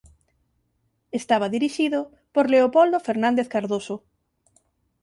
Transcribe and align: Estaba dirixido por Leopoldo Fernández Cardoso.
Estaba 1.19 1.53
dirixido 1.55 1.99
por 2.33 2.45
Leopoldo 2.53 2.97
Fernández 3.07 3.47
Cardoso. 3.53 3.95